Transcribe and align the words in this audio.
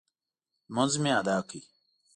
لمونځ 0.69 0.93
مو 1.03 1.09
اداء 1.19 1.41
کړ. 1.49 1.61